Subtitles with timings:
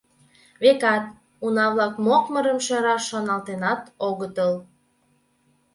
[0.63, 1.05] Векат,
[1.45, 4.53] уна-влак мокмырым шӧраш шоналтенат огытыл.